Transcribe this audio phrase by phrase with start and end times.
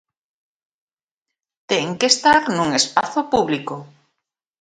[1.69, 3.75] Ten que estar nun espazo público.